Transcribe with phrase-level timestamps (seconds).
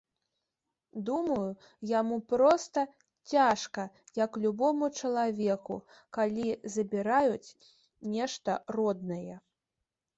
[1.09, 1.49] Думаю,
[1.99, 2.85] яму проста
[3.35, 3.81] цяжка,
[4.23, 5.75] як любому чалавеку,
[6.21, 7.49] калі забіраюць
[8.19, 9.35] нешта роднае.